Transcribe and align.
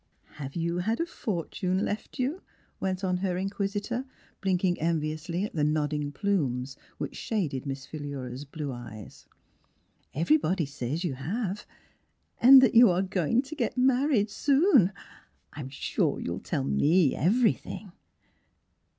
^^ 0.33 0.33
Have 0.37 0.55
you 0.55 0.79
had 0.79 0.99
a 0.99 1.05
fortune 1.05 1.85
left 1.85 2.17
you?" 2.17 2.41
went 2.79 3.03
on 3.03 3.17
her 3.17 3.37
in 3.37 3.51
quisitor, 3.51 4.03
blinking 4.41 4.79
enviously 4.81 5.43
at 5.43 5.53
the 5.53 5.63
nodding 5.63 6.11
plumes 6.11 6.75
whicn 6.99 7.13
shaded 7.13 7.67
Miss 7.67 7.85
Philura's 7.85 8.43
blue 8.43 8.71
eyes." 8.71 9.27
Everybody 10.15 10.65
says 10.65 11.03
you 11.03 11.13
have; 11.13 11.67
and 12.41 12.61
that 12.63 12.73
you 12.73 12.89
are 12.89 13.03
going 13.03 13.43
to 13.43 13.55
get 13.55 13.77
married 13.77 14.31
soon. 14.31 14.91
Fm 15.55 15.71
sure 15.71 16.19
you'll 16.19 16.39
tell 16.39 16.65
?}ie 16.67 17.15
everything 17.15 17.91